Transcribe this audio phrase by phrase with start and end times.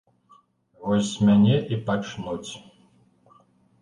[0.85, 2.51] Вось з мяне і пачнуць.